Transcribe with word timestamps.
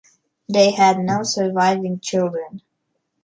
They 0.49 0.71
had 0.71 0.97
no 0.99 1.21
surviving 1.21 1.99
children. 1.99 2.63